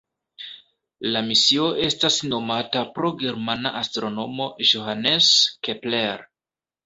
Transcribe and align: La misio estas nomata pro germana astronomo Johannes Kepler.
La 1.15 1.19
misio 1.27 1.65
estas 1.87 2.17
nomata 2.31 2.81
pro 2.95 3.11
germana 3.19 3.73
astronomo 3.83 4.49
Johannes 4.71 5.31
Kepler. 5.69 6.27